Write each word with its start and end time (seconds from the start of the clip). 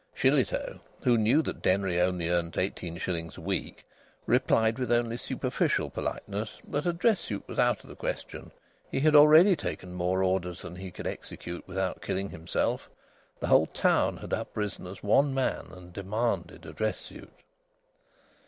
Shillitoe, 0.15 0.79
who 1.03 1.15
knew 1.15 1.43
that 1.43 1.61
Denry 1.61 1.99
only 2.01 2.27
earned 2.27 2.57
eighteen 2.57 2.97
shillings 2.97 3.37
a 3.37 3.41
week, 3.41 3.85
replied 4.25 4.79
with 4.79 4.91
only 4.91 5.15
superficial 5.15 5.91
politeness 5.91 6.57
that 6.67 6.87
a 6.87 6.93
dress 6.93 7.19
suit 7.19 7.47
was 7.47 7.59
out 7.59 7.83
of 7.83 7.87
the 7.87 7.95
question; 7.95 8.49
he 8.89 8.99
had 9.01 9.15
already 9.15 9.55
taken 9.55 9.93
more 9.93 10.23
orders 10.23 10.63
than 10.63 10.75
he 10.77 10.89
could 10.89 11.05
execute 11.05 11.63
without 11.67 12.01
killing 12.01 12.31
himself. 12.31 12.89
The 13.39 13.45
whole 13.45 13.67
town 13.67 14.17
had 14.17 14.33
uprisen 14.33 14.87
as 14.87 15.03
one 15.03 15.35
man 15.35 15.67
and 15.69 15.93
demanded 15.93 16.65
a 16.65 16.73
dress 16.73 16.97
suit. 16.97 17.31